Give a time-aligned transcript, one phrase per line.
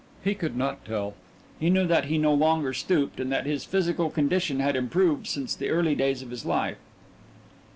[0.23, 1.13] He could not tell.
[1.59, 5.53] He knew that he no longer stooped, and that his physical condition had improved since
[5.53, 6.77] the early days of his life.